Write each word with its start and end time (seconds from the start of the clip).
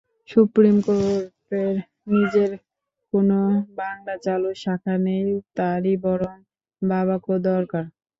Supreme 0.29 0.77
কোর্টের 0.81 1.75
নিজের 2.11 2.51
কোনো 3.13 3.37
বাংলা 3.77 4.15
চালুর 4.25 4.55
শাখা 4.63 4.95
নেই, 5.05 5.27
তারই 5.57 5.95
বরং 6.05 6.35
বাবাকো 6.81 7.33
দরকার। 7.47 7.83